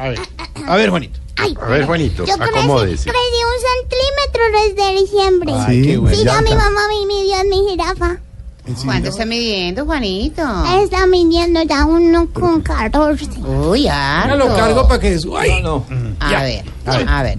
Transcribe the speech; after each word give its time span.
A 0.00 0.08
ver, 0.08 0.18
a 0.66 0.76
ver, 0.76 0.90
Juanito. 0.90 1.18
Ay, 1.36 1.54
A 1.60 1.66
ver, 1.66 1.84
Juanito, 1.86 2.24
yo 2.24 2.34
crecí, 2.36 2.50
acomódese. 2.58 3.10
crecí 3.10 3.40
un 3.44 3.60
centímetro 3.90 4.42
desde 4.84 5.00
diciembre. 5.00 5.52
Ay, 5.56 5.82
qué 5.82 5.96
bueno. 5.98 6.16
Sí, 6.16 6.24
ya 6.24 6.40
mi 6.40 6.50
está. 6.50 6.64
mamá 6.64 6.80
me 6.88 7.06
midió 7.06 7.40
en 7.40 7.48
mi 7.50 7.68
jirafa. 7.70 8.16
¿Cuánto 8.84 9.08
está 9.08 9.24
midiendo, 9.26 9.84
Juanito? 9.84 10.42
Está 10.82 11.06
midiendo 11.06 11.62
ya 11.62 11.84
uno 11.86 12.28
con 12.32 12.60
14. 12.62 13.26
Uy, 13.40 13.88
harto. 13.88 14.36
lo 14.36 14.46
cargo 14.54 14.86
para 14.86 15.00
que 15.00 15.18
suba. 15.18 15.40
Ay, 15.42 15.62
A 16.20 16.42
ver, 16.42 16.64
a 16.86 17.22
ver. 17.22 17.38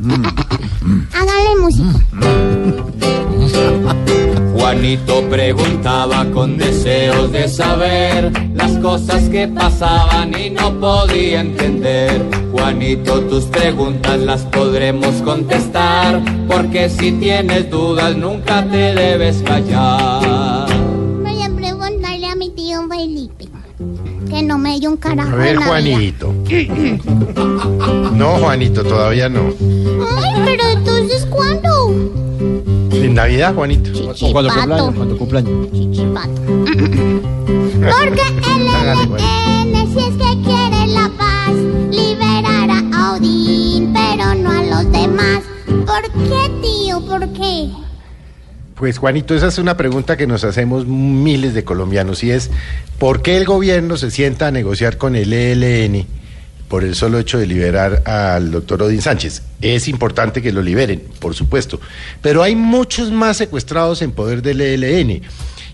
Hágale 1.13 1.55
música. 1.61 1.99
Juanito 4.53 5.23
preguntaba 5.29 6.25
con 6.31 6.57
deseos 6.57 7.31
de 7.31 7.47
saber 7.47 8.31
las 8.53 8.71
cosas 8.79 9.23
que 9.29 9.47
pasaban 9.47 10.37
y 10.37 10.49
no 10.49 10.77
podía 10.79 11.39
entender. 11.41 12.21
Juanito, 12.61 13.21
tus 13.21 13.45
preguntas 13.45 14.19
las 14.19 14.43
podremos 14.43 15.15
contestar, 15.23 16.21
porque 16.47 16.89
si 16.89 17.11
tienes 17.13 17.71
dudas 17.71 18.15
nunca 18.15 18.63
te 18.69 18.93
debes 18.93 19.41
callar. 19.41 20.67
Voy 21.23 21.41
a 21.41 21.49
preguntarle 21.49 22.27
a 22.27 22.35
mi 22.35 22.51
tío 22.51 22.87
Felipe. 22.87 23.47
Que 24.29 24.43
no 24.43 24.59
me 24.59 24.79
dio 24.79 24.91
un 24.91 24.97
carajo 24.97 25.31
A 25.31 25.35
ver, 25.37 25.55
en 25.55 25.59
la 25.59 25.79
vida. 25.79 25.97
Juanito. 25.97 26.33
No, 28.13 28.37
Juanito, 28.37 28.83
todavía 28.83 29.27
no. 29.27 29.41
Ay, 30.19 30.41
pero 30.45 30.63
entonces, 30.69 31.25
¿cuándo? 31.31 31.69
En 32.91 33.15
Navidad, 33.15 33.55
Juanito. 33.55 33.91
Chichipato. 34.13 34.93
Cuando 34.95 35.17
cumpleaños. 35.17 35.71
Chichipato. 35.71 36.41
Porque 37.81 38.21
el 38.21 38.67
Hágale, 38.67 39.05
LN, 39.05 39.70
¿Por 45.91 46.03
qué, 46.03 46.51
tío? 46.61 47.01
¿Por 47.05 47.33
qué? 47.33 47.69
Pues, 48.75 48.97
Juanito, 48.97 49.35
esa 49.35 49.47
es 49.47 49.57
una 49.57 49.75
pregunta 49.75 50.15
que 50.15 50.25
nos 50.25 50.45
hacemos 50.45 50.85
miles 50.85 51.53
de 51.53 51.65
colombianos 51.65 52.23
y 52.23 52.31
es, 52.31 52.49
¿por 52.97 53.21
qué 53.21 53.35
el 53.35 53.43
gobierno 53.43 53.97
se 53.97 54.09
sienta 54.09 54.47
a 54.47 54.51
negociar 54.51 54.97
con 54.97 55.17
el 55.17 55.33
ELN 55.33 56.07
por 56.69 56.85
el 56.85 56.95
solo 56.95 57.19
hecho 57.19 57.37
de 57.37 57.45
liberar 57.45 58.03
al 58.05 58.51
doctor 58.51 58.83
Odín 58.83 59.01
Sánchez? 59.01 59.41
Es 59.59 59.89
importante 59.89 60.41
que 60.41 60.53
lo 60.53 60.61
liberen, 60.61 61.03
por 61.19 61.35
supuesto, 61.35 61.81
pero 62.21 62.41
hay 62.41 62.55
muchos 62.55 63.11
más 63.11 63.35
secuestrados 63.35 64.01
en 64.01 64.13
poder 64.13 64.41
del 64.41 64.61
ELN. 64.61 65.21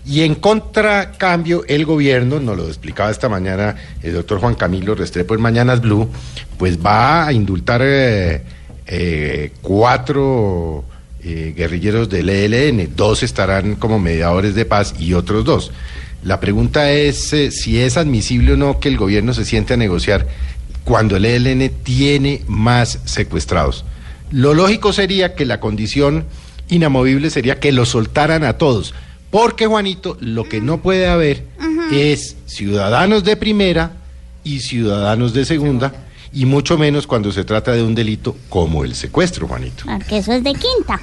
Y 0.04 0.22
en 0.22 0.34
contracambio, 0.34 1.62
el 1.68 1.84
gobierno, 1.84 2.40
nos 2.40 2.56
lo 2.56 2.66
explicaba 2.66 3.12
esta 3.12 3.28
mañana 3.28 3.76
el 4.02 4.14
doctor 4.14 4.40
Juan 4.40 4.56
Camilo 4.56 4.96
Restrepo 4.96 5.36
en 5.36 5.42
Mañanas 5.42 5.80
Blue, 5.80 6.10
pues 6.58 6.84
va 6.84 7.24
a 7.24 7.32
indultar 7.32 7.82
eh, 7.84 8.42
eh, 8.90 9.52
cuatro 9.60 10.82
eh, 11.22 11.52
guerrilleros 11.54 12.08
del 12.08 12.30
ELN, 12.30 12.96
dos 12.96 13.22
estarán 13.22 13.76
como 13.76 13.98
mediadores 13.98 14.54
de 14.54 14.64
paz 14.64 14.94
y 14.98 15.12
otros 15.12 15.44
dos. 15.44 15.72
La 16.22 16.40
pregunta 16.40 16.90
es 16.90 17.32
eh, 17.34 17.50
si 17.50 17.78
es 17.80 17.98
admisible 17.98 18.54
o 18.54 18.56
no 18.56 18.80
que 18.80 18.88
el 18.88 18.96
gobierno 18.96 19.34
se 19.34 19.44
siente 19.44 19.74
a 19.74 19.76
negociar 19.76 20.26
cuando 20.84 21.16
el 21.16 21.26
ELN 21.26 21.70
tiene 21.82 22.42
más 22.46 23.00
secuestrados. 23.04 23.84
Lo 24.30 24.54
lógico 24.54 24.94
sería 24.94 25.34
que 25.34 25.44
la 25.44 25.60
condición 25.60 26.24
inamovible 26.70 27.28
sería 27.28 27.60
que 27.60 27.72
los 27.72 27.90
soltaran 27.90 28.42
a 28.42 28.54
todos, 28.54 28.94
porque 29.30 29.66
Juanito, 29.66 30.16
lo 30.20 30.44
que 30.44 30.62
no 30.62 30.80
puede 30.80 31.08
haber 31.08 31.44
es 31.92 32.36
ciudadanos 32.46 33.24
de 33.24 33.36
primera 33.36 33.92
y 34.44 34.60
ciudadanos 34.60 35.34
de 35.34 35.44
segunda, 35.44 35.92
y 36.32 36.44
mucho 36.44 36.76
menos 36.78 37.06
cuando 37.06 37.32
se 37.32 37.44
trata 37.44 37.72
de 37.72 37.82
un 37.82 37.94
delito 37.94 38.36
como 38.48 38.84
el 38.84 38.94
secuestro, 38.94 39.46
Juanito. 39.48 39.84
Porque 39.86 40.18
eso 40.18 40.32
es 40.32 40.44
de 40.44 40.52
quinta. 40.52 41.00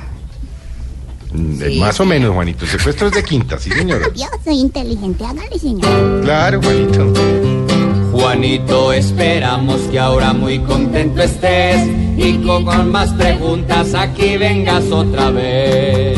Mm, 1.33 1.79
Más 1.79 1.99
o 1.99 2.05
menos, 2.05 2.33
Juanito. 2.33 2.65
El 2.65 2.71
secuestro 2.71 3.07
es 3.07 3.13
de 3.13 3.23
quinta, 3.23 3.59
sí, 3.59 3.71
señora. 3.71 4.07
Yo 4.15 4.25
soy 4.43 4.59
inteligente, 4.59 5.25
hágale, 5.25 5.59
señor. 5.59 6.21
Claro, 6.23 6.61
Juanito. 6.61 7.13
Juanito, 8.11 8.93
esperamos 8.93 9.81
que 9.91 9.99
ahora 9.99 10.31
muy 10.33 10.59
contento 10.59 11.21
estés 11.21 11.85
y 12.17 12.37
con, 12.45 12.63
con 12.63 12.89
más 12.89 13.11
preguntas 13.13 13.93
aquí 13.93 14.37
vengas 14.37 14.85
otra 14.85 15.31
vez. 15.31 16.17